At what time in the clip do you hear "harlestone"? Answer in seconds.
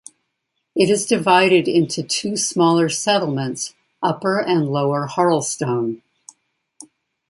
5.05-6.01